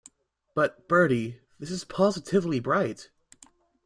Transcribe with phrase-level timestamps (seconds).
[0.55, 3.11] But, Bertie, this is positively bright.